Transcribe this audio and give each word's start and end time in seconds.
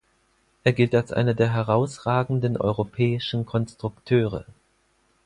Er 0.63 0.73
gilt 0.73 0.95
als 0.95 1.13
einer 1.13 1.35
der 1.35 1.53
herausragenden 1.53 2.57
europäischen 2.57 3.45
Konstrukteure. 3.45 4.47